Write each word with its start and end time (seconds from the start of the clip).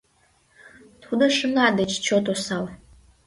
Тудо 1.03 1.25
шыҥа 1.37 1.67
деч 1.79 1.91
чот 2.05 2.25
осал. 2.33 2.65